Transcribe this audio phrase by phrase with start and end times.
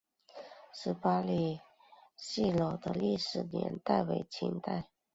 [0.73, 1.61] 十八里汰
[2.17, 4.87] 戏楼的历史年代为清代。